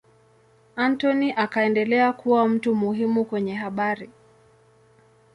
Anthony 0.75 1.31
akaendelea 1.33 2.13
kuwa 2.13 2.47
mtu 2.47 2.75
muhimu 2.75 3.25
kwenye 3.25 3.55
habari. 3.55 4.09